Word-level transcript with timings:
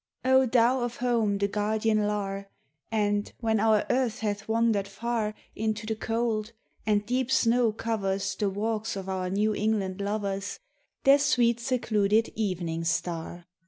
O 0.25 0.47
thou 0.47 0.81
of 0.81 0.95
home 0.97 1.37
the 1.37 1.47
guardiau 1.47 1.93
Lar, 2.07 2.47
Aud, 2.91 3.33
when 3.39 3.59
our 3.59 3.85
earth 3.91 4.21
hath 4.21 4.47
wandered 4.47 4.87
far 4.87 5.35
Into 5.55 5.85
the 5.85 5.95
cold, 5.95 6.53
and 6.87 7.05
deep 7.05 7.29
snow 7.29 7.71
covers 7.71 8.33
The 8.35 8.49
walks 8.49 8.95
of 8.95 9.07
our 9.07 9.29
New 9.29 9.53
England 9.53 10.01
lovers, 10.01 10.57
Their 11.03 11.19
sweet 11.19 11.59
secluded 11.59 12.33
evening 12.35 12.83
star! 12.83 13.45